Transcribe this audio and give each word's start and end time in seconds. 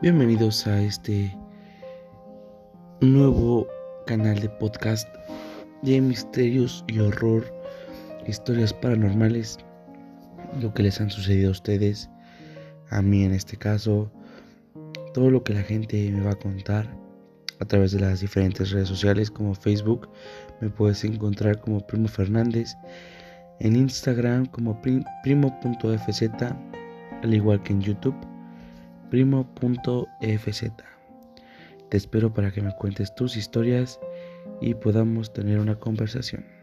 Bienvenidos 0.00 0.64
a 0.68 0.80
este 0.80 1.36
nuevo 3.00 3.66
canal 4.06 4.38
de 4.38 4.48
podcast 4.48 5.08
de 5.82 6.00
misterios 6.00 6.84
y 6.86 7.00
horror, 7.00 7.52
historias 8.24 8.72
paranormales, 8.72 9.58
lo 10.60 10.72
que 10.72 10.84
les 10.84 11.00
han 11.00 11.10
sucedido 11.10 11.48
a 11.48 11.50
ustedes, 11.50 12.08
a 12.90 13.02
mí 13.02 13.24
en 13.24 13.32
este 13.32 13.56
caso, 13.56 14.08
todo 15.14 15.32
lo 15.32 15.42
que 15.42 15.54
la 15.54 15.62
gente 15.62 16.12
me 16.12 16.22
va 16.22 16.30
a 16.30 16.38
contar 16.38 16.88
a 17.58 17.64
través 17.64 17.90
de 17.90 17.98
las 17.98 18.20
diferentes 18.20 18.70
redes 18.70 18.86
sociales 18.86 19.32
como 19.32 19.52
Facebook, 19.52 20.08
me 20.60 20.70
puedes 20.70 21.02
encontrar 21.02 21.60
como 21.60 21.84
Primo 21.84 22.06
Fernández, 22.06 22.72
en 23.58 23.74
Instagram 23.74 24.46
como 24.46 24.80
primo.fz, 24.80 26.22
al 27.20 27.34
igual 27.34 27.60
que 27.64 27.72
en 27.72 27.80
YouTube 27.80 28.27
primo.fz. 29.10 30.72
Te 31.88 31.96
espero 31.96 32.34
para 32.34 32.50
que 32.50 32.62
me 32.62 32.74
cuentes 32.74 33.14
tus 33.14 33.36
historias 33.36 33.98
y 34.60 34.74
podamos 34.74 35.32
tener 35.32 35.58
una 35.58 35.78
conversación. 35.78 36.57